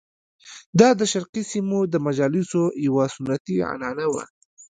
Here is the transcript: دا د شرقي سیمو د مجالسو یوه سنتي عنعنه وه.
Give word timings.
دا 0.79 0.89
د 0.99 1.01
شرقي 1.11 1.43
سیمو 1.51 1.79
د 1.93 1.95
مجالسو 2.05 2.61
یوه 2.87 3.05
سنتي 3.15 3.55
عنعنه 3.71 4.05
وه. 4.13 4.23